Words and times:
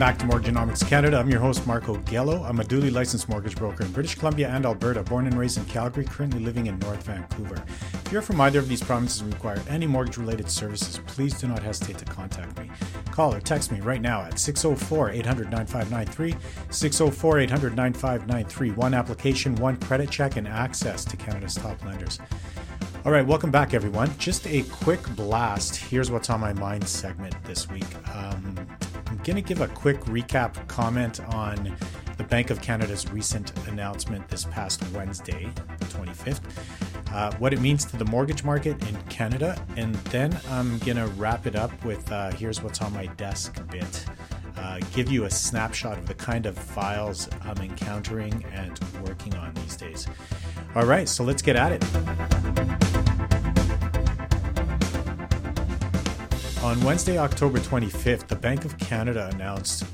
Back 0.00 0.18
to 0.20 0.24
Mortgagenomics 0.24 0.88
Canada. 0.88 1.18
I'm 1.18 1.28
your 1.28 1.40
host, 1.40 1.66
Marko 1.66 1.96
Gelo. 1.96 2.42
I'm 2.48 2.58
a 2.58 2.64
duly 2.64 2.88
licensed 2.88 3.28
mortgage 3.28 3.54
broker 3.54 3.84
in 3.84 3.92
British 3.92 4.14
Columbia 4.14 4.48
and 4.48 4.64
Alberta, 4.64 5.02
born 5.02 5.26
and 5.26 5.38
raised 5.38 5.58
in 5.58 5.66
Calgary, 5.66 6.06
currently 6.06 6.40
living 6.40 6.68
in 6.68 6.78
North 6.78 7.02
Vancouver. 7.02 7.62
If 8.06 8.10
you're 8.10 8.22
from 8.22 8.40
either 8.40 8.60
of 8.60 8.66
these 8.66 8.82
provinces 8.82 9.20
and 9.20 9.30
require 9.30 9.62
any 9.68 9.86
mortgage 9.86 10.16
related 10.16 10.50
services, 10.50 11.00
please 11.06 11.38
do 11.38 11.48
not 11.48 11.62
hesitate 11.62 11.98
to 11.98 12.06
contact 12.06 12.58
me. 12.58 12.70
Call 13.10 13.34
or 13.34 13.40
text 13.40 13.72
me 13.72 13.82
right 13.82 14.00
now 14.00 14.22
at 14.22 14.38
604 14.38 15.10
800 15.10 15.50
9593, 15.50 16.34
604 16.70 17.38
800 17.40 17.76
9593. 17.76 18.70
One 18.70 18.94
application, 18.94 19.54
one 19.56 19.76
credit 19.76 20.10
check, 20.10 20.36
and 20.36 20.48
access 20.48 21.04
to 21.04 21.18
Canada's 21.18 21.56
top 21.56 21.84
lenders. 21.84 22.18
All 23.04 23.12
right, 23.12 23.26
welcome 23.26 23.50
back, 23.50 23.74
everyone. 23.74 24.16
Just 24.16 24.46
a 24.46 24.62
quick 24.62 25.00
blast. 25.14 25.76
Here's 25.76 26.10
what's 26.10 26.30
on 26.30 26.40
my 26.40 26.54
mind 26.54 26.88
segment 26.88 27.34
this 27.44 27.68
week. 27.68 27.84
Um, 28.14 28.56
going 29.24 29.36
to 29.36 29.42
give 29.42 29.60
a 29.60 29.68
quick 29.68 30.00
recap 30.02 30.66
comment 30.68 31.20
on 31.34 31.76
the 32.16 32.24
Bank 32.24 32.50
of 32.50 32.60
Canada's 32.60 33.10
recent 33.10 33.56
announcement 33.68 34.28
this 34.28 34.44
past 34.44 34.82
Wednesday, 34.92 35.48
the 35.78 35.84
25th, 35.86 36.40
uh, 37.12 37.34
what 37.36 37.52
it 37.52 37.60
means 37.60 37.84
to 37.86 37.96
the 37.96 38.04
mortgage 38.06 38.44
market 38.44 38.80
in 38.88 38.96
Canada, 39.04 39.60
and 39.76 39.94
then 40.06 40.38
I'm 40.50 40.78
going 40.80 40.96
to 40.96 41.06
wrap 41.08 41.46
it 41.46 41.56
up 41.56 41.84
with 41.84 42.10
uh, 42.12 42.30
here's 42.32 42.62
what's 42.62 42.80
on 42.80 42.92
my 42.92 43.06
desk 43.06 43.58
bit. 43.70 44.04
Uh, 44.56 44.80
give 44.92 45.10
you 45.10 45.24
a 45.24 45.30
snapshot 45.30 45.98
of 45.98 46.06
the 46.06 46.14
kind 46.14 46.46
of 46.46 46.56
files 46.58 47.28
I'm 47.42 47.58
encountering 47.58 48.44
and 48.52 48.78
working 49.02 49.34
on 49.36 49.54
these 49.54 49.76
days. 49.76 50.06
All 50.74 50.84
right, 50.84 51.08
so 51.08 51.24
let's 51.24 51.42
get 51.42 51.56
at 51.56 51.72
it. 51.72 52.79
On 56.70 56.78
Wednesday, 56.84 57.18
October 57.18 57.58
25th, 57.58 58.28
the 58.28 58.36
Bank 58.36 58.64
of 58.64 58.78
Canada 58.78 59.28
announced 59.34 59.84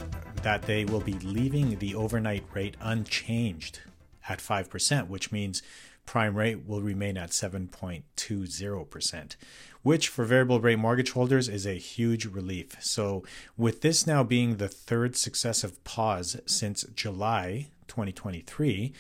that 0.42 0.60
they 0.60 0.84
will 0.84 1.00
be 1.00 1.14
leaving 1.20 1.78
the 1.78 1.94
overnight 1.94 2.44
rate 2.52 2.76
unchanged 2.82 3.80
at 4.28 4.40
5%, 4.40 5.08
which 5.08 5.32
means 5.32 5.62
prime 6.04 6.36
rate 6.36 6.68
will 6.68 6.82
remain 6.82 7.16
at 7.16 7.30
7.20%, 7.30 9.36
which 9.82 10.08
for 10.08 10.26
variable 10.26 10.60
rate 10.60 10.78
mortgage 10.78 11.12
holders 11.12 11.48
is 11.48 11.66
a 11.66 11.78
huge 11.78 12.26
relief. 12.26 12.76
So, 12.80 13.24
with 13.56 13.80
this 13.80 14.06
now 14.06 14.22
being 14.22 14.58
the 14.58 14.68
third 14.68 15.16
successive 15.16 15.82
pause 15.82 16.38
since 16.44 16.84
July 16.94 17.68
2023, 17.88 18.92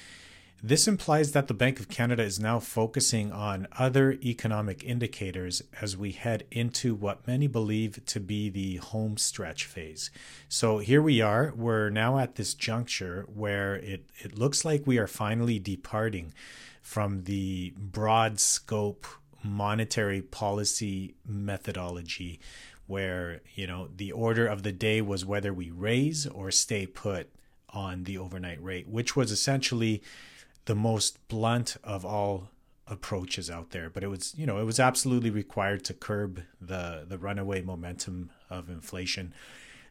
this 0.62 0.88
implies 0.88 1.32
that 1.32 1.48
the 1.48 1.54
Bank 1.54 1.78
of 1.78 1.88
Canada 1.88 2.22
is 2.22 2.40
now 2.40 2.58
focusing 2.58 3.30
on 3.30 3.68
other 3.78 4.12
economic 4.12 4.82
indicators 4.82 5.62
as 5.80 5.96
we 5.96 6.12
head 6.12 6.44
into 6.50 6.94
what 6.94 7.26
many 7.26 7.46
believe 7.46 8.04
to 8.06 8.20
be 8.20 8.48
the 8.48 8.76
home 8.76 9.16
stretch 9.16 9.66
phase. 9.66 10.10
So 10.48 10.78
here 10.78 11.02
we 11.02 11.20
are. 11.20 11.52
We're 11.54 11.90
now 11.90 12.18
at 12.18 12.36
this 12.36 12.54
juncture 12.54 13.26
where 13.32 13.76
it, 13.76 14.06
it 14.18 14.38
looks 14.38 14.64
like 14.64 14.86
we 14.86 14.98
are 14.98 15.06
finally 15.06 15.58
departing 15.58 16.32
from 16.80 17.24
the 17.24 17.74
broad 17.76 18.40
scope 18.40 19.06
monetary 19.42 20.22
policy 20.22 21.14
methodology 21.26 22.40
where 22.86 23.40
you 23.54 23.66
know 23.66 23.88
the 23.96 24.12
order 24.12 24.46
of 24.46 24.62
the 24.62 24.72
day 24.72 25.00
was 25.00 25.24
whether 25.24 25.52
we 25.52 25.70
raise 25.70 26.26
or 26.26 26.50
stay 26.50 26.86
put 26.86 27.28
on 27.70 28.04
the 28.04 28.16
overnight 28.16 28.62
rate 28.62 28.88
which 28.88 29.14
was 29.14 29.30
essentially 29.30 30.02
the 30.66 30.74
most 30.74 31.26
blunt 31.28 31.76
of 31.82 32.04
all 32.04 32.50
approaches 32.88 33.50
out 33.50 33.70
there 33.70 33.90
but 33.90 34.04
it 34.04 34.06
was 34.06 34.32
you 34.36 34.46
know 34.46 34.58
it 34.58 34.64
was 34.64 34.78
absolutely 34.78 35.30
required 35.30 35.84
to 35.84 35.92
curb 35.92 36.42
the 36.60 37.04
the 37.08 37.18
runaway 37.18 37.60
momentum 37.62 38.30
of 38.50 38.68
inflation. 38.68 39.34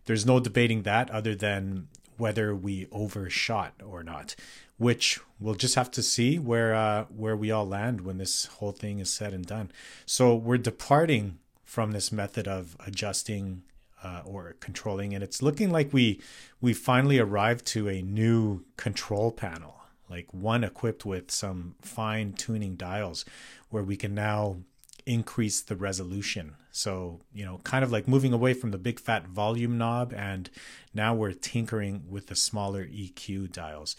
There's 0.06 0.26
no 0.26 0.40
debating 0.40 0.84
that 0.84 1.10
other 1.10 1.34
than 1.36 1.88
whether 2.18 2.56
we 2.56 2.88
overshot 2.92 3.74
or 3.84 4.04
not 4.04 4.36
which 4.78 5.20
we'll 5.40 5.56
just 5.56 5.76
have 5.76 5.90
to 5.92 6.04
see 6.04 6.38
where 6.38 6.74
uh, 6.76 7.06
where 7.06 7.36
we 7.36 7.52
all 7.52 7.68
land 7.68 8.02
when 8.02 8.18
this 8.18 8.46
whole 8.46 8.72
thing 8.72 9.00
is 9.00 9.12
said 9.12 9.34
and 9.34 9.46
done. 9.46 9.72
So 10.06 10.36
we're 10.36 10.58
departing 10.58 11.40
from 11.64 11.92
this 11.92 12.12
method 12.12 12.48
of 12.48 12.76
adjusting 12.86 13.64
uh, 14.04 14.22
or 14.26 14.56
controlling 14.60 15.14
and 15.14 15.24
it's 15.24 15.42
looking 15.42 15.72
like 15.72 15.92
we 15.92 16.22
we 16.62 16.74
finally 16.74 17.20
arrived 17.20 17.66
to 17.66 17.90
a 17.90 18.02
new 18.02 18.64
control 18.78 19.32
panel 19.32 19.76
like 20.10 20.34
one 20.34 20.64
equipped 20.64 21.06
with 21.06 21.32
some 21.32 21.76
fine 21.82 22.34
tuning 22.34 22.76
dials 22.76 23.26
where 23.70 23.84
we 23.84 23.98
can 23.98 24.14
now 24.14 24.58
increase 25.06 25.62
the 25.62 25.76
resolution. 25.76 26.56
So, 26.72 27.22
you 27.34 27.46
know, 27.46 27.60
kind 27.64 27.84
of 27.84 27.92
like 27.92 28.08
moving 28.08 28.34
away 28.34 28.54
from 28.54 28.72
the 28.72 28.78
big 28.78 29.00
fat 29.00 29.28
volume 29.28 29.78
knob, 29.78 30.14
and 30.14 30.50
now 30.94 31.14
we're 31.14 31.32
tinkering 31.32 32.04
with 32.10 32.28
the 32.28 32.36
smaller 32.36 32.86
EQ 32.86 33.52
dials. 33.52 33.96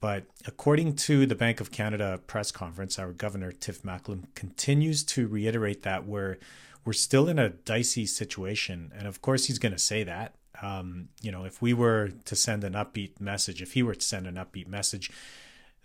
But 0.00 0.24
according 0.46 0.94
to 0.94 1.26
the 1.26 1.34
Bank 1.34 1.60
of 1.60 1.72
Canada 1.72 2.20
press 2.26 2.52
conference, 2.52 2.98
our 2.98 3.12
governor 3.12 3.50
Tiff 3.50 3.82
Macklem 3.82 4.24
continues 4.34 5.02
to 5.04 5.26
reiterate 5.26 5.82
that 5.82 6.06
we're 6.06 6.38
we're 6.84 6.92
still 6.92 7.28
in 7.28 7.38
a 7.38 7.50
dicey 7.50 8.06
situation, 8.06 8.92
and 8.96 9.06
of 9.06 9.20
course 9.20 9.46
he's 9.46 9.58
going 9.58 9.72
to 9.72 9.78
say 9.78 10.04
that 10.04 10.36
um, 10.62 11.08
you 11.22 11.30
know, 11.30 11.44
if 11.44 11.62
we 11.62 11.72
were 11.72 12.10
to 12.24 12.36
send 12.36 12.64
an 12.64 12.72
upbeat 12.72 13.20
message, 13.20 13.62
if 13.62 13.72
he 13.72 13.82
were 13.82 13.94
to 13.94 14.04
send 14.04 14.26
an 14.26 14.34
upbeat 14.34 14.66
message, 14.66 15.10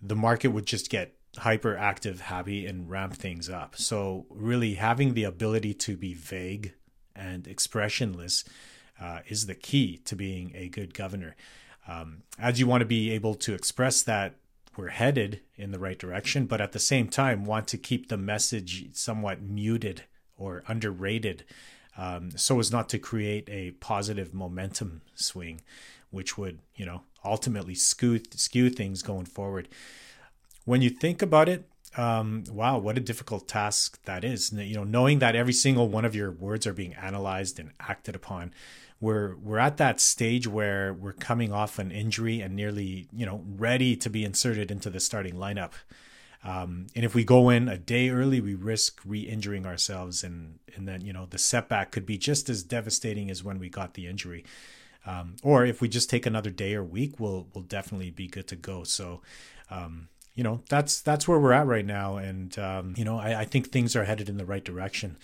the 0.02 0.16
market 0.16 0.50
would 0.50 0.66
just 0.66 0.90
get 0.90 1.16
hyperactive, 1.38 2.20
happy, 2.20 2.66
and 2.66 2.90
ramp 2.90 3.14
things 3.14 3.50
up. 3.50 3.76
So, 3.76 4.26
really, 4.30 4.76
having 4.76 5.14
the 5.14 5.24
ability 5.24 5.74
to 5.76 5.98
be 5.98 6.14
vague 6.14 6.74
and 7.16 7.48
expressionless 7.48 8.44
uh, 9.02 9.20
is 9.28 9.46
the 9.46 9.56
key 9.56 9.98
to 10.06 10.16
being 10.16 10.52
a 10.56 10.70
good 10.70 10.94
governor. 10.94 11.36
Um, 11.88 12.24
as 12.40 12.60
you 12.60 12.68
want 12.68 12.82
to 12.82 12.86
be 12.86 13.12
able 13.12 13.36
to 13.36 13.54
express 13.54 14.04
that 14.04 14.36
we're 14.78 14.90
headed 14.90 15.42
in 15.56 15.72
the 15.72 15.80
right 15.80 16.00
direction, 16.00 16.46
but 16.46 16.62
at 16.62 16.72
the 16.72 16.80
same 16.80 17.08
time, 17.08 17.46
want 17.46 17.68
to 17.70 17.78
keep 17.78 18.10
the 18.10 18.18
message 18.18 18.96
somewhat 18.96 19.42
muted 19.42 20.04
or 20.38 20.64
underrated 20.68 21.44
um, 21.98 22.32
so 22.32 22.60
as 22.60 22.72
not 22.72 22.90
to 22.90 23.00
create 23.00 23.48
a 23.50 23.72
positive 23.72 24.34
momentum 24.34 25.02
swing, 25.16 25.62
which 26.12 26.38
would, 26.38 26.60
you 26.76 26.86
know, 26.86 27.04
ultimately 27.24 27.76
skew, 27.76 28.20
skew 28.32 28.70
things 28.70 29.02
going 29.02 29.26
forward. 29.26 29.68
When 30.66 30.82
you 30.82 30.90
think 30.90 31.22
about 31.22 31.50
it, 31.50 31.68
um, 31.96 32.44
wow, 32.50 32.80
what 32.80 32.98
a 32.98 33.02
difficult 33.02 33.48
task 33.48 34.04
that 34.06 34.24
is. 34.24 34.52
You 34.52 34.76
know, 34.76 34.84
knowing 34.84 35.20
that 35.20 35.36
every 35.36 35.54
single 35.54 35.88
one 35.90 36.06
of 36.06 36.16
your 36.16 36.32
words 36.32 36.66
are 36.66 36.74
being 36.74 36.94
analyzed 36.96 37.60
and 37.60 37.72
acted 37.80 38.16
upon. 38.16 38.54
We're 39.00 39.36
we're 39.36 39.60
at 39.60 39.78
that 39.78 40.00
stage 40.00 40.48
where 40.48 40.94
we're 40.94 41.14
coming 41.14 41.52
off 41.52 41.78
an 41.78 41.92
injury 41.92 42.42
and 42.42 42.56
nearly, 42.56 43.08
you 43.12 43.26
know, 43.26 43.44
ready 43.46 43.96
to 43.98 44.10
be 44.10 44.24
inserted 44.24 44.72
into 44.72 44.90
the 44.90 45.00
starting 45.00 45.36
lineup. 45.36 45.74
Um, 46.44 46.88
and 46.96 47.06
if 47.06 47.16
we 47.16 47.24
go 47.24 47.50
in 47.50 47.70
a 47.70 47.78
day 47.78 48.10
early, 48.10 48.42
we 48.42 48.54
risk 48.54 49.00
re-injuring 49.06 49.66
ourselves, 49.66 50.24
and 50.24 50.60
and 50.76 50.88
then 50.88 51.02
you 51.02 51.14
know 51.14 51.26
the 51.26 51.38
setback 51.38 51.92
could 51.92 52.06
be 52.06 52.18
just 52.18 52.50
as 52.50 52.64
devastating 52.64 53.32
as 53.32 53.44
when 53.44 53.60
we 53.60 53.70
got 53.70 53.94
the 53.94 54.08
injury. 54.08 54.44
Um, 55.06 55.36
or 55.42 55.66
if 55.66 55.82
we 55.82 55.90
just 55.90 56.10
take 56.10 56.26
another 56.26 56.50
day 56.50 56.76
or 56.76 56.84
week, 56.84 57.20
we'll 57.20 57.48
we'll 57.54 57.64
definitely 57.64 58.12
be 58.12 58.28
good 58.28 58.48
to 58.48 58.56
go. 58.58 58.84
So, 58.84 59.22
um, 59.70 60.10
you 60.36 60.44
know, 60.44 60.62
that's 60.70 61.00
that's 61.02 61.28
where 61.28 61.40
we're 61.40 61.54
at 61.54 61.68
right 61.68 61.86
now, 61.86 62.18
and 62.18 62.58
um, 62.60 62.94
you 62.98 63.06
know, 63.06 63.18
I, 63.18 63.42
I 63.42 63.46
think 63.46 63.72
things 63.72 63.96
are 63.96 64.04
headed 64.04 64.28
in 64.28 64.38
the 64.38 64.46
right 64.46 64.64
direction. 64.64 65.18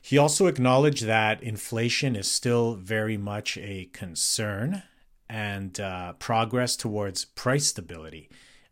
He 0.00 0.18
also 0.18 0.46
acknowledged 0.46 1.04
that 1.06 1.42
inflation 1.42 2.14
is 2.14 2.30
still 2.30 2.74
very 2.74 3.16
much 3.16 3.56
a 3.56 3.88
concern, 3.94 4.82
and 5.26 5.80
uh, 5.80 6.12
progress 6.14 6.76
towards 6.76 7.24
price 7.24 7.68
stability 7.68 8.28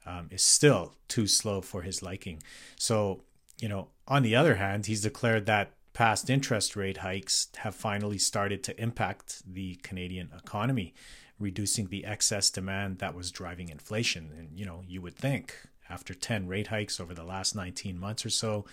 um, 0.07 0.29
is 0.31 0.43
still 0.43 0.95
too 1.09 1.27
slow 1.27 1.61
for 1.61 1.83
his 1.83 2.03
liking. 2.03 2.43
So, 2.77 3.23
you 3.59 3.69
know, 3.69 3.89
on 4.07 4.23
the 4.23 4.37
other 4.37 4.57
hand, 4.57 4.87
he's 4.87 5.03
declared 5.03 5.47
that 5.47 5.73
past 5.93 6.29
interest 6.29 6.77
rate 6.77 6.99
hikes 6.99 7.49
have 7.59 7.75
finally 7.75 8.19
started 8.19 8.63
to 8.65 8.81
impact 8.81 9.43
the 9.51 9.77
Canadian 9.77 10.31
economy, 10.37 10.93
reducing 11.39 11.87
the 11.87 12.05
excess 12.05 12.51
demand 12.51 12.99
that 12.99 13.15
was 13.15 13.31
driving 13.31 13.69
inflation. 13.69 14.31
And, 14.37 14.59
you 14.59 14.67
know, 14.67 14.83
you 14.87 15.01
would 15.03 15.17
think 15.17 15.57
after 15.89 16.15
10 16.15 16.47
rate 16.49 16.69
hikes 16.69 17.01
over 17.01 17.15
the 17.15 17.25
last 17.25 17.55
19 17.55 17.99
months 17.99 18.27
or 18.27 18.31
so. 18.31 18.65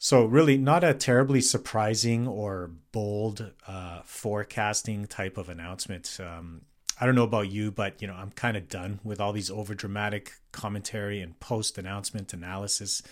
So, 0.00 0.24
really, 0.24 0.56
not 0.56 0.84
a 0.84 0.94
terribly 0.94 1.40
surprising 1.40 2.28
or 2.28 2.70
bold 2.92 3.52
uh, 3.66 4.02
forecasting 4.04 5.06
type 5.06 5.36
of 5.36 5.48
announcement. 5.48 6.18
Um, 6.20 6.62
I 7.00 7.06
don't 7.06 7.14
know 7.14 7.24
about 7.24 7.50
you, 7.50 7.70
but 7.70 8.00
you 8.02 8.08
know, 8.08 8.14
I'm 8.14 8.30
kind 8.30 8.56
of 8.56 8.68
done 8.68 9.00
with 9.04 9.20
all 9.20 9.32
these 9.32 9.50
over 9.50 9.74
dramatic 9.74 10.32
commentary 10.52 11.20
and 11.20 11.38
post 11.38 11.78
announcement 11.78 12.32
analysis 12.32 13.02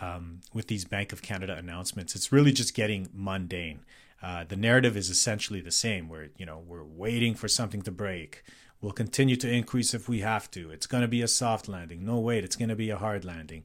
um, 0.00 0.40
with 0.52 0.66
these 0.66 0.84
Bank 0.84 1.12
of 1.12 1.22
Canada 1.22 1.54
announcements. 1.54 2.16
It's 2.16 2.32
really 2.32 2.52
just 2.52 2.74
getting 2.74 3.08
mundane. 3.12 3.80
Uh, 4.20 4.44
the 4.44 4.56
narrative 4.56 4.96
is 4.96 5.10
essentially 5.10 5.60
the 5.60 5.70
same. 5.70 6.08
Where 6.08 6.28
you 6.36 6.46
know 6.46 6.62
we're 6.66 6.84
waiting 6.84 7.34
for 7.34 7.48
something 7.48 7.82
to 7.82 7.90
break. 7.92 8.42
We'll 8.80 8.92
continue 8.92 9.36
to 9.36 9.48
increase 9.48 9.94
if 9.94 10.08
we 10.08 10.20
have 10.20 10.50
to. 10.52 10.70
It's 10.70 10.86
going 10.86 11.02
to 11.02 11.08
be 11.08 11.22
a 11.22 11.28
soft 11.28 11.68
landing. 11.68 12.04
No 12.04 12.18
wait, 12.18 12.42
it's 12.42 12.56
going 12.56 12.68
to 12.68 12.76
be 12.76 12.90
a 12.90 12.96
hard 12.96 13.24
landing. 13.24 13.64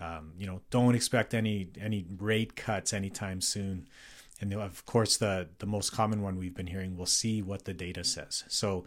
Um, 0.00 0.32
you 0.38 0.46
know, 0.46 0.62
don't 0.70 0.94
expect 0.94 1.34
any 1.34 1.68
any 1.80 2.06
rate 2.18 2.56
cuts 2.56 2.92
anytime 2.92 3.40
soon. 3.40 3.88
And 4.40 4.52
of 4.54 4.84
course 4.86 5.16
the 5.16 5.48
the 5.58 5.66
most 5.66 5.90
common 5.90 6.22
one 6.22 6.36
we've 6.36 6.54
been 6.54 6.66
hearing 6.66 6.96
we'll 6.96 7.06
see 7.06 7.42
what 7.42 7.64
the 7.64 7.74
data 7.74 8.04
says. 8.04 8.44
So 8.48 8.84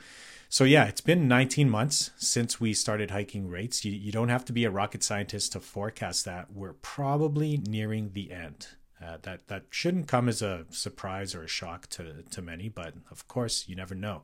so 0.49 0.63
yeah 0.63 0.85
it's 0.85 1.01
been 1.01 1.27
19 1.27 1.69
months 1.69 2.11
since 2.17 2.59
we 2.59 2.73
started 2.73 3.11
hiking 3.11 3.47
rates. 3.47 3.85
You, 3.85 3.91
you 3.91 4.11
don't 4.11 4.29
have 4.29 4.45
to 4.45 4.53
be 4.53 4.65
a 4.65 4.71
rocket 4.71 5.03
scientist 5.03 5.53
to 5.53 5.59
forecast 5.59 6.25
that. 6.25 6.51
We're 6.53 6.73
probably 6.73 7.57
nearing 7.57 8.11
the 8.13 8.31
end. 8.31 8.67
Uh, 9.03 9.17
that 9.21 9.47
that 9.47 9.63
shouldn't 9.69 10.07
come 10.07 10.27
as 10.27 10.41
a 10.41 10.65
surprise 10.71 11.35
or 11.35 11.43
a 11.43 11.47
shock 11.47 11.87
to 11.87 12.23
to 12.31 12.41
many 12.41 12.67
but 12.67 12.93
of 13.11 13.27
course 13.27 13.65
you 13.67 13.75
never 13.75 13.95
know. 13.95 14.23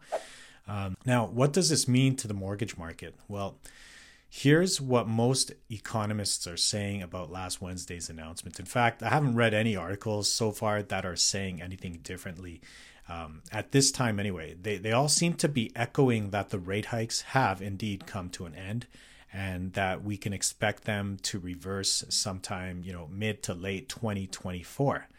Um, 0.68 0.96
now 1.06 1.26
what 1.26 1.54
does 1.54 1.69
this 1.69 1.88
mean 1.88 2.16
to 2.18 2.28
the 2.28 2.34
mortgage 2.34 2.78
market? 2.78 3.16
Well 3.28 3.60
Here's 4.35 4.81
what 4.81 5.07
most 5.07 5.51
economists 5.69 6.47
are 6.47 6.57
saying 6.57 7.03
about 7.03 7.31
last 7.31 7.62
Wednesday's 7.62 8.09
announcement. 8.09 8.59
In 8.59 8.65
fact, 8.65 9.03
I 9.03 9.09
haven't 9.09 9.35
read 9.35 9.53
any 9.53 9.75
articles 9.75 10.27
so 10.27 10.51
far 10.51 10.81
that 10.81 11.06
are 11.06 11.15
saying 11.15 11.62
anything 11.62 12.00
differently. 12.01 12.59
Um, 13.07 13.44
at 13.51 13.71
this 13.71 13.91
time, 13.91 14.19
anyway, 14.19 14.56
they, 14.59 14.77
they 14.77 14.91
all 14.91 15.07
seem 15.07 15.35
to 15.35 15.47
be 15.47 15.71
echoing 15.75 16.31
that 16.31 16.50
the 16.50 16.57
rate 16.57 16.88
hikes 16.88 17.21
have 17.21 17.62
indeed 17.62 18.07
come 18.07 18.30
to 18.31 18.45
an 18.45 18.56
end 18.56 18.88
and 19.31 19.74
that 19.74 20.03
we 20.03 20.18
can 20.18 20.33
expect 20.33 20.85
them 20.85 21.19
to 21.21 21.38
reverse 21.38 22.03
sometime, 22.09 22.81
you 22.83 22.91
know, 22.91 23.07
mid 23.12 23.44
to 23.44 23.53
late 23.53 23.88
2024. 23.88 25.09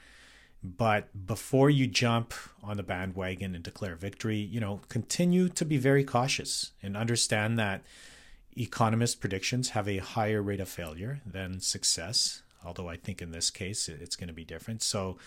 But 0.65 1.27
before 1.27 1.71
you 1.71 1.87
jump 1.87 2.35
on 2.65 2.79
the 2.79 2.83
bandwagon 2.83 3.55
and 3.55 3.63
declare 3.63 3.95
victory, 3.95 4.39
you 4.39 4.59
know, 4.59 4.81
continue 4.89 5.49
to 5.51 5.65
be 5.65 5.77
very 5.77 6.03
cautious 6.03 6.73
and 6.83 6.97
understand 6.97 7.61
that 7.61 7.85
economist 8.57 9.21
predictions 9.21 9.71
have 9.71 9.89
a 9.89 9.99
higher 9.99 10.43
rate 10.43 10.61
of 10.61 10.69
failure 10.69 11.21
than 11.27 11.61
success, 11.61 12.43
although 12.65 12.89
I 12.89 12.97
think 12.97 13.21
in 13.21 13.33
this 13.33 13.51
case 13.51 13.89
it's 13.89 14.17
going 14.17 14.29
to 14.29 14.35
be 14.35 14.45
different. 14.45 14.83
So, 14.83 15.19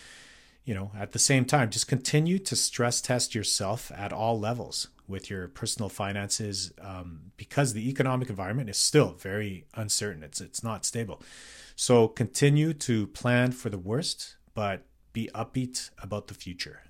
you 0.66 0.74
know, 0.74 0.92
at 0.98 1.12
the 1.12 1.20
same 1.20 1.46
time, 1.46 1.70
just 1.70 1.88
continue 1.88 2.40
to 2.40 2.56
stress 2.56 3.02
test 3.02 3.34
yourself 3.34 3.92
at 3.96 4.12
all 4.12 4.40
levels 4.40 4.88
with 5.08 5.30
your 5.30 5.48
personal 5.48 5.90
finances 5.90 6.74
um, 6.82 7.32
because 7.38 7.74
the 7.74 7.90
economic 7.90 8.30
environment 8.30 8.70
is 8.70 8.78
still 8.78 9.14
very 9.14 9.66
uncertain. 9.76 10.24
It's 10.24 10.42
it's 10.42 10.64
not 10.64 10.86
stable. 10.86 11.22
So 11.76 12.08
continue 12.08 12.74
to 12.74 13.08
plan 13.08 13.52
for 13.52 13.70
the 13.70 13.78
worst, 13.78 14.36
but 14.54 14.84
be 15.14 15.30
upbeat 15.34 15.90
about 16.02 16.28
the 16.28 16.34
future. 16.34 16.82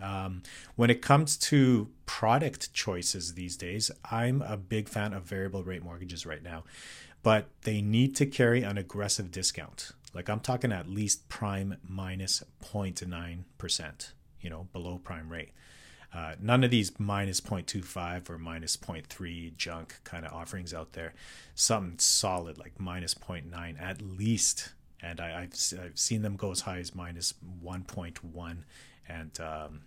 Um, 0.00 0.42
when 0.76 0.90
it 0.90 1.02
comes 1.02 1.36
to 1.36 1.88
product 2.06 2.72
choices 2.72 3.34
these 3.34 3.56
days, 3.56 3.90
I'm 4.10 4.42
a 4.42 4.56
big 4.56 4.88
fan 4.88 5.12
of 5.12 5.24
variable 5.24 5.64
rate 5.64 5.82
mortgages 5.82 6.24
right 6.24 6.42
now, 6.42 6.64
but 7.22 7.48
they 7.62 7.80
need 7.80 8.14
to 8.16 8.26
carry 8.26 8.62
an 8.62 8.78
aggressive 8.78 9.30
discount. 9.30 9.92
Like 10.14 10.28
I'm 10.28 10.40
talking 10.40 10.72
at 10.72 10.88
least 10.88 11.28
prime 11.28 11.76
minus 11.86 12.42
0.9%, 12.62 14.12
you 14.40 14.50
know, 14.50 14.68
below 14.72 14.98
prime 14.98 15.28
rate. 15.28 15.50
Uh, 16.14 16.34
none 16.40 16.64
of 16.64 16.70
these 16.70 16.98
minus 16.98 17.40
0.25 17.40 18.30
or 18.30 18.38
minus 18.38 18.76
0.3 18.76 19.56
junk 19.56 20.00
kind 20.04 20.24
of 20.24 20.32
offerings 20.32 20.72
out 20.72 20.92
there. 20.92 21.12
Something 21.54 21.98
solid 21.98 22.56
like 22.56 22.80
minus 22.80 23.14
0.9 23.14 23.80
at 23.80 24.00
least. 24.00 24.72
And 25.02 25.20
I, 25.20 25.42
have 25.42 25.52
I've 25.84 25.98
seen 25.98 26.22
them 26.22 26.36
go 26.36 26.50
as 26.50 26.62
high 26.62 26.78
as 26.78 26.94
minus 26.94 27.34
1.1 27.62 28.58
and 29.08 29.38
um, 29.40 29.80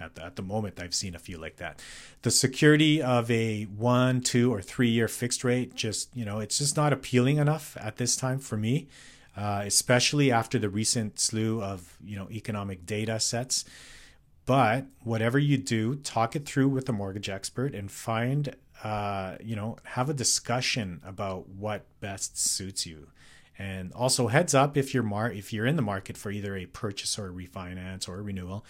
at 0.00 0.14
the, 0.14 0.24
at 0.24 0.36
the 0.36 0.42
moment 0.42 0.80
I've 0.80 0.94
seen 0.94 1.14
a 1.14 1.18
few 1.18 1.38
like 1.38 1.56
that. 1.56 1.80
The 2.22 2.30
security 2.30 3.02
of 3.02 3.30
a 3.30 3.64
one, 3.64 4.20
two, 4.20 4.52
or 4.52 4.62
three 4.62 4.88
year 4.88 5.08
fixed 5.08 5.44
rate 5.44 5.74
just 5.74 6.14
you 6.16 6.24
know 6.24 6.40
it's 6.40 6.58
just 6.58 6.76
not 6.76 6.92
appealing 6.92 7.36
enough 7.36 7.76
at 7.80 7.96
this 7.96 8.16
time 8.16 8.38
for 8.38 8.56
me, 8.56 8.88
uh, 9.36 9.62
especially 9.64 10.30
after 10.30 10.58
the 10.58 10.68
recent 10.68 11.18
slew 11.20 11.62
of 11.62 11.96
you 12.04 12.16
know 12.16 12.28
economic 12.30 12.86
data 12.86 13.20
sets. 13.20 13.64
But 14.44 14.86
whatever 15.04 15.38
you 15.38 15.56
do, 15.56 15.94
talk 15.96 16.34
it 16.34 16.46
through 16.46 16.68
with 16.68 16.88
a 16.88 16.92
mortgage 16.92 17.28
expert 17.28 17.74
and 17.74 17.90
find 17.90 18.56
uh, 18.82 19.36
you 19.40 19.54
know 19.54 19.76
have 19.84 20.10
a 20.10 20.14
discussion 20.14 21.00
about 21.06 21.48
what 21.48 21.86
best 22.00 22.38
suits 22.38 22.86
you. 22.86 23.08
And 23.62 23.92
also 23.92 24.26
heads 24.26 24.54
up 24.54 24.76
if 24.76 24.92
you're 24.92 25.04
mar- 25.04 25.30
if 25.30 25.52
you're 25.52 25.66
in 25.66 25.76
the 25.76 25.82
market 25.82 26.16
for 26.16 26.32
either 26.32 26.56
a 26.56 26.66
purchase 26.66 27.16
or 27.16 27.28
a 27.28 27.32
refinance 27.32 28.08
or 28.08 28.18
a 28.18 28.22
renewal, 28.22 28.64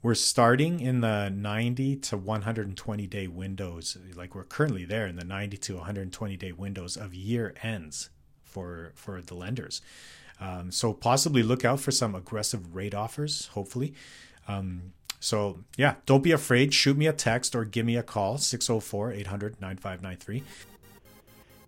we're 0.00 0.14
starting 0.14 0.78
in 0.78 1.00
the 1.00 1.28
90 1.28 1.96
to 1.96 2.16
120 2.16 3.06
day 3.08 3.26
windows. 3.26 3.98
Like 4.14 4.36
we're 4.36 4.44
currently 4.44 4.84
there 4.84 5.08
in 5.08 5.16
the 5.16 5.24
90 5.24 5.56
to 5.56 5.74
120 5.74 6.36
day 6.36 6.52
windows 6.52 6.96
of 6.96 7.16
year 7.16 7.52
ends 7.64 8.10
for 8.44 8.92
for 8.94 9.20
the 9.20 9.34
lenders. 9.34 9.82
Um, 10.40 10.70
so 10.70 10.92
possibly 10.92 11.42
look 11.42 11.64
out 11.64 11.80
for 11.80 11.90
some 11.90 12.14
aggressive 12.14 12.76
rate 12.76 12.94
offers. 12.94 13.48
Hopefully. 13.54 13.92
Um, 14.46 14.92
so 15.18 15.58
yeah, 15.76 15.96
don't 16.06 16.22
be 16.22 16.30
afraid. 16.30 16.72
Shoot 16.72 16.96
me 16.96 17.08
a 17.08 17.12
text 17.12 17.56
or 17.56 17.64
give 17.64 17.86
me 17.86 17.96
a 17.96 18.04
call 18.04 18.38
604 18.38 19.12
800 19.14 19.60
9593. 19.60 20.44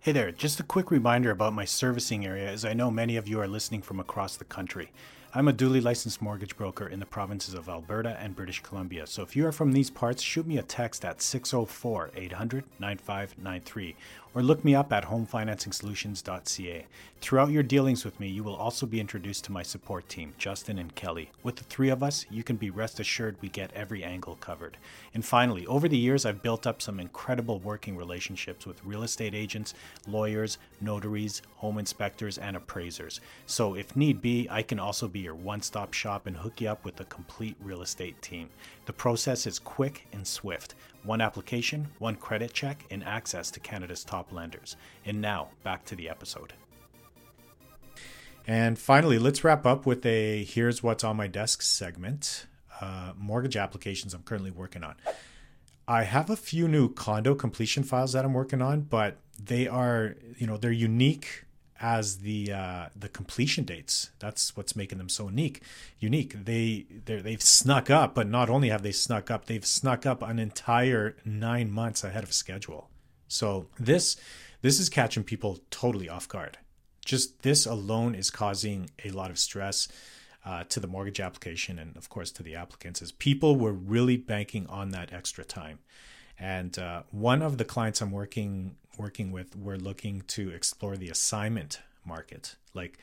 Hey 0.05 0.11
there, 0.11 0.31
just 0.31 0.59
a 0.59 0.63
quick 0.63 0.91
reminder 0.91 1.31
about 1.31 1.53
my 1.53 1.65
servicing 1.65 2.27
area 2.27 2.47
as 2.47 2.63
I 2.63 2.73
know 2.73 2.91
many 2.91 3.17
of 3.17 3.27
you 3.27 3.39
are 3.39 3.47
listening 3.47 3.81
from 3.81 3.99
across 3.99 4.37
the 4.37 4.45
country. 4.45 4.91
I'm 5.37 5.49
a 5.49 5.53
duly 5.53 5.81
licensed 5.81 6.21
mortgage 6.21 6.55
broker 6.55 6.87
in 6.87 7.01
the 7.01 7.05
provinces 7.05 7.55
of 7.55 7.67
Alberta 7.67 8.17
and 8.21 8.37
British 8.37 8.63
Columbia. 8.63 9.05
So 9.05 9.21
if 9.21 9.35
you 9.35 9.45
are 9.45 9.51
from 9.51 9.73
these 9.73 9.89
parts, 9.89 10.23
shoot 10.23 10.47
me 10.47 10.59
a 10.59 10.63
text 10.63 11.03
at 11.03 11.21
604 11.21 12.11
800 12.15 12.63
9593 12.79 13.97
or 14.35 14.43
look 14.43 14.65
me 14.65 14.75
up 14.75 14.91
at 14.91 15.05
homefinancingsolutions.ca. 15.05 16.85
Throughout 17.21 17.51
your 17.51 17.63
dealings 17.63 18.03
with 18.03 18.19
me, 18.19 18.27
you 18.27 18.43
will 18.43 18.55
also 18.55 18.85
be 18.85 18.99
introduced 18.99 19.45
to 19.45 19.51
my 19.51 19.63
support 19.63 20.07
team, 20.09 20.33
Justin 20.37 20.77
and 20.77 20.93
Kelly. 20.93 21.31
With 21.41 21.55
the 21.55 21.63
three 21.63 21.89
of 21.89 22.03
us, 22.03 22.25
you 22.29 22.43
can 22.43 22.57
be 22.57 22.69
rest 22.69 22.99
assured 22.99 23.37
we 23.41 23.47
get 23.47 23.71
every 23.73 24.03
angle 24.03 24.35
covered. 24.35 24.77
And 25.13 25.23
finally, 25.23 25.65
over 25.67 25.87
the 25.87 25.97
years, 25.97 26.25
I've 26.25 26.43
built 26.43 26.67
up 26.67 26.81
some 26.81 26.99
incredible 26.99 27.59
working 27.59 27.95
relationships 27.95 28.65
with 28.67 28.83
real 28.83 29.03
estate 29.03 29.33
agents, 29.33 29.73
lawyers, 30.05 30.57
notaries, 30.81 31.41
home 31.55 31.79
inspectors, 31.79 32.37
and 32.37 32.57
appraisers. 32.57 33.21
So 33.45 33.73
if 33.75 33.95
need 33.95 34.21
be, 34.21 34.47
I 34.51 34.61
can 34.61 34.79
also 34.79 35.07
be 35.07 35.24
your 35.25 35.35
one 35.35 35.61
stop 35.61 35.91
shop 35.91 36.27
and 36.27 36.37
hook 36.37 36.61
you 36.61 36.69
up 36.69 36.85
with 36.85 36.99
a 37.01 37.05
complete 37.05 37.57
real 37.59 37.81
estate 37.81 38.21
team. 38.21 38.49
The 38.85 38.93
process 38.93 39.45
is 39.45 39.59
quick 39.59 40.07
and 40.13 40.25
swift. 40.25 40.75
One 41.03 41.19
application, 41.19 41.87
one 41.99 42.15
credit 42.15 42.53
check, 42.53 42.85
and 42.89 43.03
access 43.03 43.51
to 43.51 43.59
Canada's 43.59 44.05
top 44.05 44.31
lenders. 44.31 44.77
And 45.05 45.19
now, 45.19 45.49
back 45.63 45.83
to 45.85 45.95
the 45.95 46.07
episode. 46.07 46.53
And 48.47 48.77
finally, 48.77 49.19
let's 49.19 49.43
wrap 49.43 49.65
up 49.65 49.85
with 49.85 50.05
a 50.05 50.43
Here's 50.43 50.81
What's 50.81 51.03
on 51.03 51.17
My 51.17 51.27
Desk 51.27 51.61
segment 51.61 52.45
uh, 52.81 53.13
mortgage 53.17 53.57
applications 53.57 54.13
I'm 54.13 54.23
currently 54.23 54.51
working 54.51 54.83
on. 54.83 54.95
I 55.87 56.03
have 56.03 56.29
a 56.29 56.35
few 56.35 56.67
new 56.67 56.93
condo 56.93 57.35
completion 57.35 57.83
files 57.83 58.13
that 58.13 58.25
I'm 58.25 58.33
working 58.33 58.61
on, 58.61 58.81
but 58.81 59.17
they 59.43 59.67
are, 59.67 60.15
you 60.37 60.47
know, 60.47 60.57
they're 60.57 60.71
unique 60.71 61.44
as 61.79 62.19
the 62.19 62.51
uh, 62.51 62.85
the 62.95 63.09
completion 63.09 63.65
dates. 63.65 64.11
That's 64.19 64.55
what's 64.55 64.75
making 64.75 64.97
them 64.97 65.09
so 65.09 65.29
unique. 65.29 65.61
Unique. 65.99 66.45
They 66.45 66.85
they've 67.05 67.41
snuck 67.41 67.89
up, 67.89 68.15
but 68.15 68.27
not 68.27 68.49
only 68.49 68.69
have 68.69 68.83
they 68.83 68.91
snuck 68.91 69.29
up, 69.29 69.45
they've 69.45 69.65
snuck 69.65 70.05
up 70.05 70.21
an 70.21 70.39
entire 70.39 71.15
nine 71.25 71.71
months 71.71 72.03
ahead 72.03 72.23
of 72.23 72.33
schedule. 72.33 72.89
So 73.27 73.67
this 73.79 74.17
this 74.61 74.79
is 74.79 74.89
catching 74.89 75.23
people 75.23 75.59
totally 75.69 76.09
off 76.09 76.27
guard. 76.27 76.57
Just 77.03 77.41
this 77.43 77.65
alone 77.65 78.15
is 78.15 78.31
causing 78.31 78.89
a 79.03 79.11
lot 79.11 79.29
of 79.29 79.37
stress 79.37 79.87
uh, 80.45 80.63
to 80.69 80.79
the 80.79 80.87
mortgage 80.87 81.19
application 81.19 81.77
and 81.77 81.95
of 81.97 82.09
course 82.09 82.31
to 82.31 82.43
the 82.43 82.55
applicants. 82.55 83.01
As 83.01 83.11
people 83.11 83.57
were 83.57 83.73
really 83.73 84.17
banking 84.17 84.65
on 84.67 84.89
that 84.91 85.11
extra 85.11 85.43
time. 85.43 85.79
And 86.37 86.77
uh, 86.77 87.03
one 87.11 87.41
of 87.41 87.57
the 87.57 87.65
clients 87.65 88.01
I'm 88.01 88.11
working 88.11 88.75
working 88.97 89.31
with 89.31 89.55
were 89.55 89.77
looking 89.77 90.21
to 90.27 90.49
explore 90.49 90.97
the 90.97 91.09
assignment 91.09 91.79
market. 92.05 92.55
Like 92.73 92.97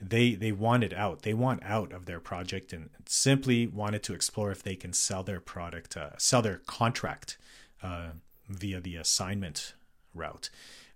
they 0.00 0.34
they 0.34 0.52
wanted 0.52 0.94
out. 0.94 1.22
They 1.22 1.34
want 1.34 1.62
out 1.62 1.92
of 1.92 2.06
their 2.06 2.20
project 2.20 2.72
and 2.72 2.90
simply 3.06 3.66
wanted 3.66 4.02
to 4.04 4.14
explore 4.14 4.50
if 4.50 4.62
they 4.62 4.76
can 4.76 4.92
sell 4.92 5.22
their 5.22 5.40
product, 5.40 5.96
uh, 5.96 6.16
sell 6.18 6.42
their 6.42 6.60
contract 6.66 7.36
uh, 7.82 8.10
via 8.48 8.80
the 8.80 8.96
assignment 8.96 9.74
route. 10.14 10.50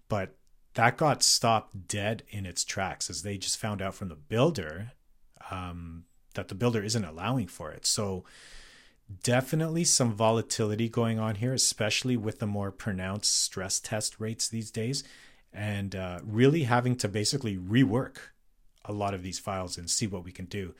But 0.09 0.37
that 0.75 0.97
got 0.97 1.23
stopped 1.23 1.89
dead 1.89 2.23
in 2.31 2.47
its 2.47 2.65
tracks 2.65 3.11
as 3.11 3.23
they 3.23 3.37
just 3.37 3.59
found 3.59 3.83
out 3.83 3.95
from 3.95 4.09
the 4.09 4.15
builder 4.15 4.93
um, 5.51 6.05
that 6.35 6.49
the 6.49 6.55
builder 6.55 6.83
isn't 6.83 7.05
allowing 7.05 7.47
for 7.47 7.73
it. 7.73 7.85
So 7.85 8.25
definitely 9.23 9.85
some 9.85 10.13
volatility 10.13 10.89
going 10.89 11.19
on 11.19 11.37
here, 11.37 11.53
especially 11.53 12.17
with 12.17 12.39
the 12.39 12.47
more 12.47 12.71
pronounced 12.71 13.43
stress 13.43 13.81
test 13.81 14.21
rates 14.21 14.49
these 14.49 14.71
days, 14.71 15.05
and 15.53 15.95
uh, 15.95 16.21
really 16.25 16.65
having 16.65 16.97
to 16.97 17.09
basically 17.09 17.57
rework 17.57 18.17
a 18.85 18.93
lot 18.93 19.15
of 19.15 19.23
these 19.23 19.39
files 19.39 19.79
and 19.79 19.91
see 19.91 20.07
what 20.07 20.25
we 20.25 20.33
can 20.33 20.47
do. 20.47 20.75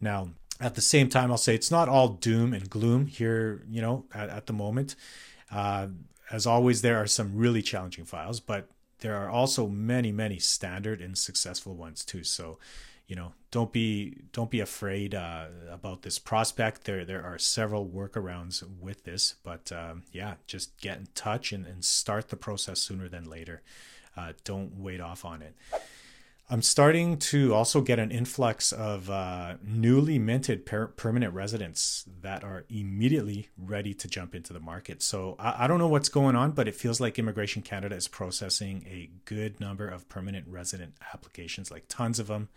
Now, 0.00 0.30
at 0.60 0.74
the 0.74 0.80
same 0.80 1.08
time, 1.08 1.30
I'll 1.30 1.38
say 1.38 1.54
it's 1.54 1.70
not 1.70 1.88
all 1.88 2.08
doom 2.08 2.52
and 2.52 2.68
gloom 2.68 3.06
here, 3.06 3.62
you 3.68 3.80
know, 3.80 4.04
at, 4.12 4.28
at 4.28 4.46
the 4.46 4.52
moment. 4.52 4.96
Uh, 5.50 5.88
as 6.30 6.46
always, 6.46 6.82
there 6.82 6.98
are 6.98 7.06
some 7.06 7.36
really 7.36 7.62
challenging 7.62 8.04
files, 8.04 8.40
but 8.40 8.68
there 9.00 9.16
are 9.16 9.30
also 9.30 9.68
many, 9.68 10.12
many 10.12 10.38
standard 10.38 11.00
and 11.00 11.16
successful 11.16 11.74
ones 11.74 12.04
too. 12.04 12.24
So, 12.24 12.58
you 13.08 13.16
know, 13.16 13.32
don't 13.50 13.72
be 13.72 14.18
don't 14.32 14.50
be 14.50 14.60
afraid 14.60 15.14
uh, 15.14 15.46
about 15.70 16.02
this 16.02 16.18
prospect. 16.18 16.84
There 16.84 17.04
there 17.04 17.24
are 17.24 17.38
several 17.38 17.86
workarounds 17.88 18.62
with 18.78 19.04
this, 19.04 19.34
but 19.42 19.72
um, 19.72 20.02
yeah, 20.12 20.34
just 20.46 20.78
get 20.78 20.98
in 20.98 21.08
touch 21.14 21.50
and, 21.50 21.66
and 21.66 21.82
start 21.84 22.28
the 22.28 22.36
process 22.36 22.80
sooner 22.80 23.08
than 23.08 23.24
later. 23.24 23.62
Uh, 24.14 24.34
don't 24.44 24.76
wait 24.76 25.00
off 25.00 25.24
on 25.24 25.40
it. 25.40 25.54
I'm 26.50 26.62
starting 26.62 27.18
to 27.18 27.54
also 27.54 27.82
get 27.82 27.98
an 27.98 28.10
influx 28.10 28.72
of 28.72 29.10
uh, 29.10 29.56
newly 29.62 30.18
minted 30.18 30.64
per- 30.64 30.86
permanent 30.86 31.34
residents 31.34 32.06
that 32.22 32.42
are 32.42 32.64
immediately 32.70 33.50
ready 33.58 33.92
to 33.92 34.08
jump 34.08 34.34
into 34.34 34.54
the 34.54 34.60
market. 34.60 35.02
So 35.02 35.36
I-, 35.38 35.64
I 35.64 35.66
don't 35.66 35.78
know 35.78 35.88
what's 35.88 36.08
going 36.08 36.36
on, 36.36 36.52
but 36.52 36.66
it 36.66 36.74
feels 36.74 37.00
like 37.00 37.18
Immigration 37.18 37.60
Canada 37.60 37.96
is 37.96 38.08
processing 38.08 38.86
a 38.88 39.10
good 39.26 39.60
number 39.60 39.86
of 39.86 40.08
permanent 40.08 40.46
resident 40.48 40.94
applications, 41.12 41.70
like 41.70 41.84
tons 41.88 42.18
of 42.18 42.28
them. 42.28 42.48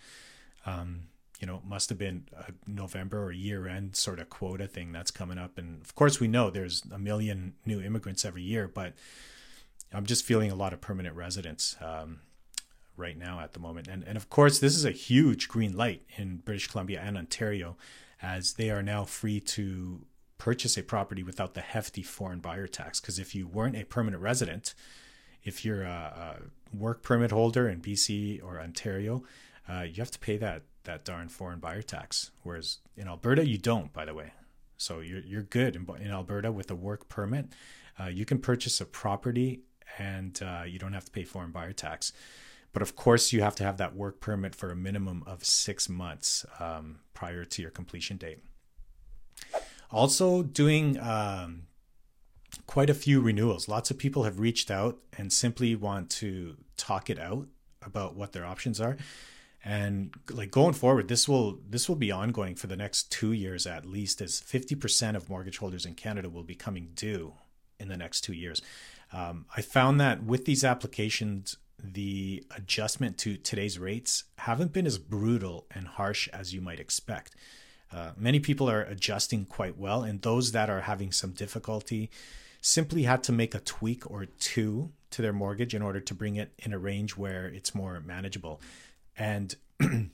Um, 0.66 1.08
you 1.40 1.48
know, 1.48 1.62
must 1.66 1.90
have 1.90 1.98
been 1.98 2.26
a 2.38 2.52
November 2.68 3.24
or 3.24 3.32
year 3.32 3.68
end 3.68 3.96
sort 3.96 4.20
of 4.20 4.30
quota 4.30 4.68
thing 4.68 4.92
that's 4.92 5.10
coming 5.10 5.40
up. 5.40 5.58
And 5.58 5.82
of 5.82 5.96
course, 5.96 6.20
we 6.20 6.28
know 6.28 6.52
there's 6.52 6.84
a 6.92 7.00
million 7.00 7.54
new 7.66 7.82
immigrants 7.82 8.24
every 8.24 8.44
year, 8.44 8.68
but 8.68 8.94
I'm 9.92 10.06
just 10.06 10.24
feeling 10.24 10.52
a 10.52 10.56
lot 10.56 10.72
of 10.72 10.82
permanent 10.82 11.16
residents. 11.16 11.76
Um, 11.82 12.20
right 13.02 13.18
now 13.18 13.40
at 13.40 13.54
the 13.54 13.60
moment. 13.60 13.88
And, 13.88 14.04
and 14.04 14.16
of 14.16 14.30
course, 14.30 14.60
this 14.60 14.76
is 14.76 14.86
a 14.86 14.92
huge 14.92 15.48
green 15.48 15.76
light 15.76 16.04
in 16.18 16.38
British 16.38 16.68
Columbia 16.68 17.02
and 17.04 17.18
Ontario 17.18 17.76
as 18.22 18.54
they 18.54 18.70
are 18.70 18.84
now 18.84 19.04
free 19.04 19.40
to 19.40 20.06
purchase 20.38 20.78
a 20.78 20.84
property 20.84 21.24
without 21.24 21.54
the 21.54 21.62
hefty 21.62 22.04
foreign 22.04 22.40
buyer 22.40 22.68
tax. 22.68 23.00
Because 23.02 23.20
if 23.20 23.36
you 23.36 23.48
weren't 23.48 23.76
a 23.76 23.84
permanent 23.84 24.22
resident, 24.22 24.74
if 25.44 25.66
you're 25.66 25.84
a, 25.84 26.40
a 26.74 26.76
work 26.76 27.02
permit 27.02 27.32
holder 27.32 27.68
in 27.68 27.82
BC 27.82 28.44
or 28.44 28.60
Ontario, 28.60 29.24
uh, 29.70 29.82
you 29.82 29.96
have 29.98 30.12
to 30.12 30.20
pay 30.20 30.38
that 30.38 30.64
that 30.84 31.06
darn 31.06 31.30
foreign 31.30 31.60
buyer 31.60 31.82
tax. 31.82 32.32
Whereas 32.44 32.80
in 32.96 33.08
Alberta, 33.08 33.48
you 33.48 33.58
don't, 33.58 33.94
by 33.94 34.06
the 34.06 34.14
way. 34.14 34.34
So 34.78 35.00
you're 35.00 35.22
you're 35.22 35.44
good 35.44 35.76
in, 35.76 35.88
in 36.00 36.12
Alberta 36.12 36.52
with 36.52 36.72
a 36.72 36.76
work 36.76 37.08
permit. 37.10 37.48
Uh, 38.00 38.08
you 38.08 38.26
can 38.26 38.40
purchase 38.40 38.82
a 38.82 38.86
property 38.86 39.62
and 40.00 40.42
uh, 40.42 40.64
you 40.66 40.80
don't 40.80 40.94
have 40.94 41.06
to 41.06 41.12
pay 41.12 41.24
foreign 41.24 41.52
buyer 41.52 41.74
tax. 41.74 42.14
But 42.74 42.82
of 42.82 42.96
course, 42.96 43.34
you 43.34 43.42
have 43.42 43.56
to 43.56 43.64
have 43.64 43.78
that 43.78 43.96
work 43.96 44.22
permit 44.22 44.56
for 44.56 44.72
a 44.72 44.76
minimum 44.76 45.24
of 45.28 45.44
six 45.44 45.90
months 45.90 46.46
um, 46.60 47.00
prior 47.14 47.44
to 47.44 47.62
your 47.62 47.72
completion 47.72 48.18
date. 48.18 48.40
Also, 49.92 50.42
doing 50.42 50.98
um, 51.00 51.64
quite 52.66 52.90
a 52.90 52.94
few 52.94 53.20
renewals. 53.20 53.68
Lots 53.68 53.92
of 53.92 53.98
people 53.98 54.24
have 54.24 54.40
reached 54.40 54.72
out 54.72 55.00
and 55.18 55.34
simply 55.34 55.76
want 55.76 56.10
to 56.12 56.56
talk 56.78 57.10
it 57.10 57.20
out 57.20 57.48
about 57.82 58.16
what 58.16 58.32
their 58.32 58.46
options 58.46 58.80
are. 58.80 58.96
And 59.64 60.14
like 60.30 60.50
going 60.50 60.74
forward, 60.74 61.08
this 61.08 61.30
will 61.30 61.60
this 61.70 61.88
will 61.88 61.96
be 61.96 62.12
ongoing 62.12 62.56
for 62.56 62.68
the 62.68 62.76
next 62.76 63.12
two 63.12 63.32
years 63.32 63.68
at 63.68 63.86
least, 63.86 64.22
as 64.22 64.42
50% 64.42 65.16
of 65.16 65.30
mortgage 65.30 65.60
holders 65.60 65.86
in 65.86 65.94
Canada 65.94 66.30
will 66.30 66.44
be 66.44 66.56
coming 66.56 66.90
due 66.96 67.34
in 67.80 67.88
the 67.88 67.98
next 67.98 68.22
two 68.22 68.34
years. 68.34 68.62
Um, 69.14 69.46
I 69.56 69.62
found 69.62 70.00
that 70.00 70.24
with 70.24 70.46
these 70.46 70.64
applications, 70.64 71.58
the 71.84 72.44
adjustment 72.56 73.18
to 73.20 73.38
today's 73.38 73.78
rates 73.78 74.24
haven't 74.38 74.74
been 74.74 74.88
as 74.88 74.98
brutal 74.98 75.66
and 75.72 75.88
harsh 75.88 76.28
as 76.30 76.54
you 76.54 76.62
might 76.62 76.80
expect. 76.80 77.36
Uh, 77.92 78.12
many 78.16 78.40
people 78.40 78.70
are 78.70 78.82
adjusting 78.82 79.46
quite 79.46 79.78
well, 79.78 80.04
and 80.04 80.22
those 80.22 80.54
that 80.54 80.70
are 80.70 80.82
having 80.82 81.12
some 81.12 81.32
difficulty 81.32 82.10
simply 82.62 83.04
had 83.04 83.24
to 83.24 83.32
make 83.32 83.54
a 83.54 83.60
tweak 83.60 84.10
or 84.10 84.26
two 84.40 84.92
to 85.10 85.22
their 85.22 85.34
mortgage 85.34 85.74
in 85.74 85.82
order 85.82 86.00
to 86.00 86.14
bring 86.14 86.36
it 86.36 86.54
in 86.60 86.72
a 86.72 86.80
range 86.80 87.18
where 87.18 87.48
it's 87.48 87.76
more 87.76 88.00
manageable. 88.00 88.62
And 89.18 89.56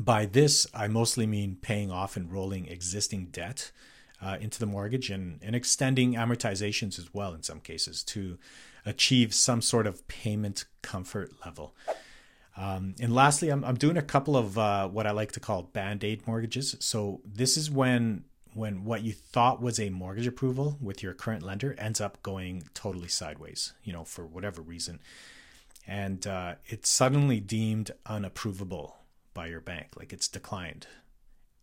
by 0.00 0.26
this, 0.26 0.66
I 0.74 0.88
mostly 0.88 1.26
mean 1.26 1.56
paying 1.60 1.90
off 1.90 2.16
and 2.16 2.30
rolling 2.32 2.66
existing 2.66 3.26
debt 3.26 3.70
uh, 4.20 4.36
into 4.40 4.58
the 4.58 4.66
mortgage 4.66 5.10
and, 5.10 5.38
and 5.42 5.54
extending 5.54 6.14
amortizations 6.14 6.98
as 6.98 7.12
well 7.14 7.34
in 7.34 7.42
some 7.42 7.60
cases 7.60 8.02
to 8.04 8.38
achieve 8.84 9.34
some 9.34 9.62
sort 9.62 9.86
of 9.86 10.06
payment 10.08 10.64
comfort 10.82 11.30
level. 11.44 11.74
Um, 12.56 12.96
and 13.00 13.14
lastly, 13.14 13.50
I'm, 13.50 13.64
I'm 13.64 13.76
doing 13.76 13.96
a 13.96 14.02
couple 14.02 14.36
of 14.36 14.58
uh, 14.58 14.88
what 14.88 15.06
I 15.06 15.12
like 15.12 15.32
to 15.32 15.40
call 15.40 15.62
band 15.62 16.02
aid 16.02 16.26
mortgages. 16.26 16.74
So 16.80 17.20
this 17.24 17.56
is 17.56 17.70
when 17.70 18.24
when 18.54 18.84
what 18.84 19.02
you 19.02 19.12
thought 19.12 19.62
was 19.62 19.78
a 19.78 19.90
mortgage 19.90 20.26
approval 20.26 20.76
with 20.80 21.02
your 21.02 21.12
current 21.12 21.44
lender 21.44 21.76
ends 21.78 22.00
up 22.00 22.20
going 22.22 22.64
totally 22.74 23.06
sideways, 23.06 23.74
you 23.84 23.92
know, 23.92 24.02
for 24.02 24.26
whatever 24.26 24.60
reason, 24.60 24.98
and 25.88 26.26
uh, 26.26 26.56
it's 26.66 26.90
suddenly 26.90 27.40
deemed 27.40 27.90
unapprovable 28.06 28.92
by 29.32 29.46
your 29.46 29.62
bank, 29.62 29.88
like 29.96 30.12
it's 30.12 30.28
declined. 30.28 30.86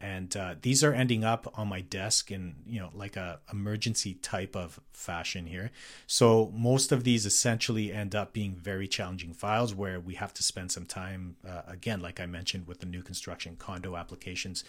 And 0.01 0.35
uh, 0.35 0.55
these 0.61 0.83
are 0.83 0.93
ending 0.93 1.23
up 1.23 1.53
on 1.57 1.69
my 1.69 1.81
desk 1.81 2.31
in 2.31 2.55
you 2.67 2.79
know 2.79 2.89
like 2.93 3.15
a 3.15 3.39
emergency 3.51 4.15
type 4.15 4.55
of 4.55 4.79
fashion 4.91 5.45
here. 5.45 5.71
So 6.05 6.51
most 6.53 6.91
of 6.91 7.03
these 7.03 7.25
essentially 7.25 7.93
end 7.93 8.13
up 8.13 8.33
being 8.33 8.55
very 8.55 8.87
challenging 8.87 9.33
files 9.33 9.73
where 9.73 9.99
we 9.99 10.15
have 10.15 10.33
to 10.33 10.43
spend 10.43 10.71
some 10.71 10.85
time 10.85 11.37
uh, 11.47 11.61
again 11.67 12.01
like 12.01 12.19
i 12.19 12.25
mentioned 12.25 12.67
with 12.67 12.79
the 12.79 12.85
new 12.85 13.01
construction 13.01 13.55
condo 13.57 13.95
applications 13.95 14.63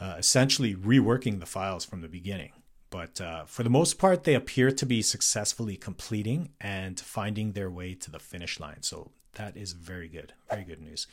uh, 0.00 0.16
essentially 0.18 0.74
reworking 0.74 1.40
the 1.40 1.46
files 1.46 1.84
from 1.84 2.00
the 2.00 2.08
beginning 2.08 2.52
but 2.94 3.20
uh, 3.20 3.44
for 3.44 3.62
the 3.64 3.76
most 3.80 3.98
part 3.98 4.22
they 4.22 4.34
appear 4.34 4.70
to 4.70 4.86
be 4.86 5.02
successfully 5.02 5.76
completing 5.76 6.40
and 6.60 7.00
finding 7.00 7.52
their 7.52 7.70
way 7.70 7.94
to 7.94 8.10
the 8.10 8.20
finish 8.20 8.60
line 8.60 8.82
so 8.82 9.10
that 9.34 9.56
is 9.56 9.72
very 9.72 10.08
good 10.08 10.32
very 10.48 10.64
good 10.64 10.80
news 10.80 11.06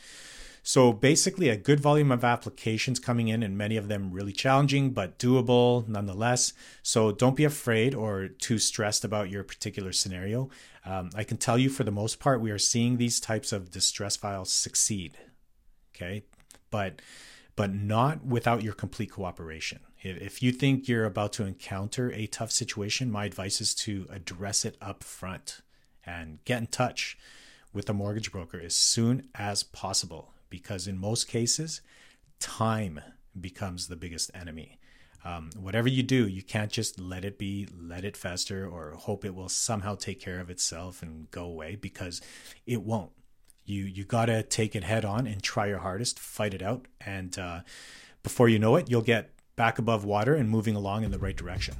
so 0.64 0.92
basically, 0.92 1.48
a 1.48 1.56
good 1.56 1.80
volume 1.80 2.12
of 2.12 2.22
applications 2.22 3.00
coming 3.00 3.26
in, 3.26 3.42
and 3.42 3.58
many 3.58 3.76
of 3.76 3.88
them 3.88 4.12
really 4.12 4.32
challenging, 4.32 4.90
but 4.90 5.18
doable 5.18 5.86
nonetheless. 5.88 6.52
So 6.84 7.10
don't 7.10 7.34
be 7.34 7.44
afraid 7.44 7.94
or 7.96 8.28
too 8.28 8.58
stressed 8.58 9.04
about 9.04 9.28
your 9.28 9.42
particular 9.42 9.92
scenario. 9.92 10.50
Um, 10.84 11.10
I 11.16 11.24
can 11.24 11.36
tell 11.36 11.58
you 11.58 11.68
for 11.68 11.82
the 11.82 11.90
most 11.90 12.20
part, 12.20 12.40
we 12.40 12.52
are 12.52 12.58
seeing 12.58 12.96
these 12.96 13.18
types 13.18 13.50
of 13.50 13.72
distress 13.72 14.16
files 14.16 14.52
succeed. 14.52 15.18
Okay. 15.94 16.22
But 16.70 17.02
but 17.54 17.74
not 17.74 18.24
without 18.24 18.62
your 18.62 18.72
complete 18.72 19.10
cooperation. 19.10 19.80
If 20.02 20.42
you 20.42 20.50
think 20.50 20.88
you're 20.88 21.04
about 21.04 21.32
to 21.34 21.44
encounter 21.44 22.10
a 22.10 22.26
tough 22.26 22.50
situation, 22.50 23.10
my 23.10 23.24
advice 23.24 23.60
is 23.60 23.72
to 23.76 24.06
address 24.10 24.64
it 24.64 24.76
up 24.80 25.04
front 25.04 25.60
and 26.04 26.44
get 26.44 26.58
in 26.58 26.66
touch 26.66 27.16
with 27.72 27.88
a 27.88 27.94
mortgage 27.94 28.32
broker 28.32 28.60
as 28.60 28.74
soon 28.74 29.28
as 29.34 29.62
possible 29.62 30.32
because 30.50 30.88
in 30.88 30.98
most 30.98 31.28
cases, 31.28 31.80
time 32.40 33.00
becomes 33.40 33.86
the 33.86 33.96
biggest 33.96 34.30
enemy. 34.34 34.78
Um, 35.24 35.50
whatever 35.56 35.88
you 35.88 36.02
do, 36.02 36.26
you 36.26 36.42
can't 36.42 36.72
just 36.72 36.98
let 36.98 37.24
it 37.24 37.38
be, 37.38 37.68
let 37.80 38.04
it 38.04 38.16
fester, 38.16 38.66
or 38.66 38.92
hope 38.92 39.24
it 39.24 39.36
will 39.36 39.48
somehow 39.48 39.94
take 39.94 40.20
care 40.20 40.40
of 40.40 40.50
itself 40.50 41.00
and 41.00 41.30
go 41.30 41.44
away 41.44 41.76
because 41.76 42.20
it 42.66 42.82
won't. 42.82 43.12
You 43.64 43.84
you 43.84 44.04
gotta 44.04 44.42
take 44.42 44.74
it 44.74 44.82
head 44.82 45.04
on 45.04 45.28
and 45.28 45.40
try 45.40 45.66
your 45.66 45.78
hardest, 45.78 46.18
fight 46.18 46.54
it 46.54 46.62
out, 46.62 46.86
and 47.00 47.38
uh, 47.38 47.60
before 48.24 48.48
you 48.48 48.58
know 48.58 48.74
it, 48.74 48.90
you'll 48.90 49.00
get 49.00 49.30
back 49.56 49.78
above 49.78 50.04
water 50.04 50.34
and 50.34 50.48
moving 50.48 50.76
along 50.76 51.04
in 51.04 51.10
the 51.10 51.18
right 51.18 51.36
direction. 51.36 51.74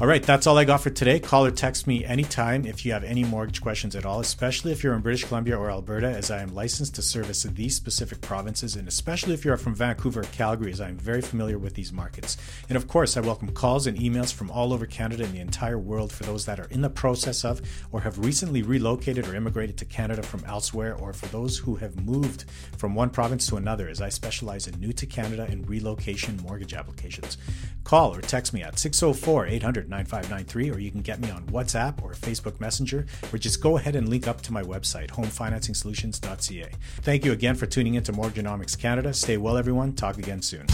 All 0.00 0.08
right, 0.08 0.24
that's 0.24 0.48
all 0.48 0.58
I 0.58 0.64
got 0.64 0.80
for 0.80 0.90
today. 0.90 1.20
Call 1.20 1.46
or 1.46 1.52
text 1.52 1.86
me 1.86 2.04
anytime 2.04 2.66
if 2.66 2.84
you 2.84 2.90
have 2.90 3.04
any 3.04 3.22
mortgage 3.22 3.60
questions 3.60 3.94
at 3.94 4.04
all, 4.04 4.18
especially 4.18 4.72
if 4.72 4.82
you're 4.82 4.92
in 4.92 5.02
British 5.02 5.22
Columbia 5.22 5.56
or 5.56 5.70
Alberta, 5.70 6.08
as 6.08 6.32
I 6.32 6.42
am 6.42 6.52
licensed 6.52 6.96
to 6.96 7.02
service 7.02 7.44
these 7.44 7.76
specific 7.76 8.20
provinces, 8.20 8.74
and 8.74 8.88
especially 8.88 9.34
if 9.34 9.44
you're 9.44 9.56
from 9.56 9.76
Vancouver 9.76 10.22
or 10.22 10.24
Calgary, 10.24 10.72
as 10.72 10.80
I'm 10.80 10.96
very 10.96 11.20
familiar 11.20 11.60
with 11.60 11.74
these 11.74 11.92
markets. 11.92 12.36
And 12.68 12.76
of 12.76 12.88
course, 12.88 13.16
I 13.16 13.20
welcome 13.20 13.52
calls 13.52 13.86
and 13.86 13.96
emails 13.96 14.32
from 14.32 14.50
all 14.50 14.72
over 14.72 14.84
Canada 14.84 15.22
and 15.22 15.32
the 15.32 15.38
entire 15.38 15.78
world 15.78 16.10
for 16.10 16.24
those 16.24 16.44
that 16.46 16.58
are 16.58 16.68
in 16.72 16.80
the 16.80 16.90
process 16.90 17.44
of 17.44 17.62
or 17.92 18.00
have 18.00 18.18
recently 18.18 18.62
relocated 18.62 19.28
or 19.28 19.36
immigrated 19.36 19.76
to 19.76 19.84
Canada 19.84 20.24
from 20.24 20.44
elsewhere, 20.44 20.96
or 20.96 21.12
for 21.12 21.26
those 21.26 21.58
who 21.58 21.76
have 21.76 22.04
moved 22.04 22.46
from 22.78 22.96
one 22.96 23.10
province 23.10 23.46
to 23.46 23.54
another, 23.56 23.88
as 23.88 24.02
I 24.02 24.08
specialize 24.08 24.66
in 24.66 24.80
new 24.80 24.92
to 24.92 25.06
Canada 25.06 25.46
and 25.48 25.68
relocation 25.68 26.36
mortgage 26.42 26.74
applications. 26.74 27.38
Call 27.84 28.12
or 28.12 28.20
text 28.20 28.52
me 28.52 28.60
at 28.64 28.76
604 28.76 29.46
800 29.46 29.83
9593, 29.88 30.70
or 30.70 30.78
you 30.78 30.90
can 30.90 31.00
get 31.00 31.20
me 31.20 31.30
on 31.30 31.44
WhatsApp 31.46 32.02
or 32.02 32.12
Facebook 32.12 32.60
Messenger, 32.60 33.06
or 33.32 33.38
just 33.38 33.62
go 33.62 33.76
ahead 33.76 33.96
and 33.96 34.08
link 34.08 34.26
up 34.26 34.40
to 34.42 34.52
my 34.52 34.62
website, 34.62 35.08
homefinancingsolutions.ca. 35.08 36.70
Thank 37.02 37.24
you 37.24 37.32
again 37.32 37.54
for 37.54 37.66
tuning 37.66 37.94
into 37.94 38.12
Mortgagenomics 38.12 38.78
Canada. 38.78 39.12
Stay 39.14 39.36
well, 39.36 39.56
everyone. 39.56 39.92
Talk 39.92 40.18
again 40.18 40.42
soon. 40.42 40.66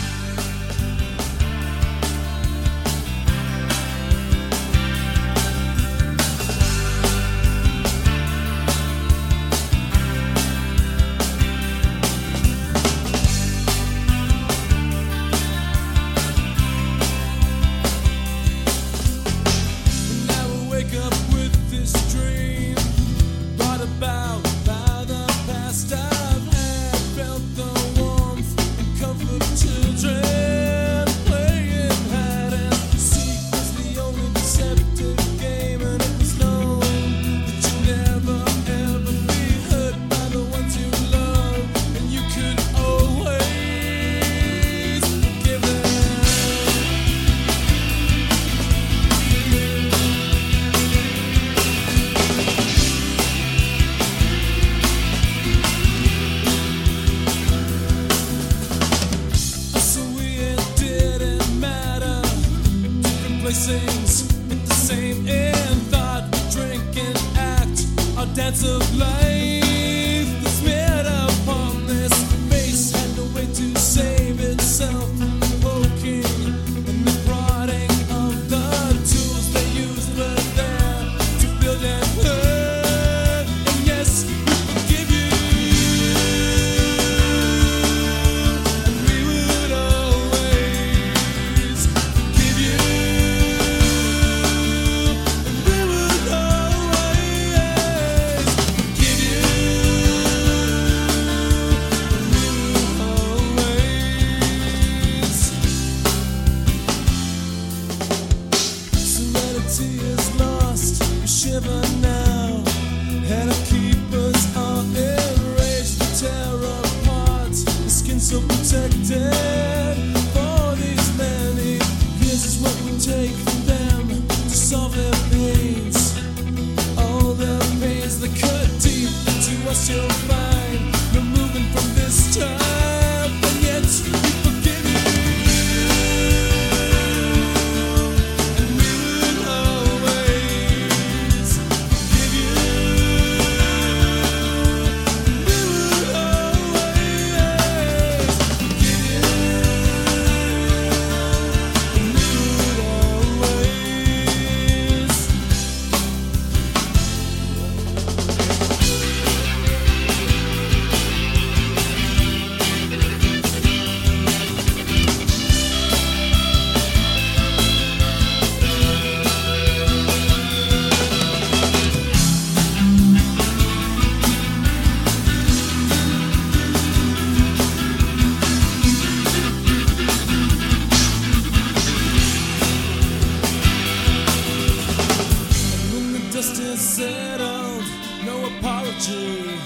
Apology. 188.91 189.61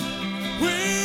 We. 0.60 1.03